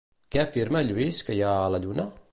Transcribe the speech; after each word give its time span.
Què 0.35 0.39
afirma 0.43 0.81
Lluís 0.87 1.21
que 1.29 1.37
hi 1.37 1.45
ha 1.51 1.55
a 1.59 1.71
la 1.75 1.85
lluna? 1.85 2.11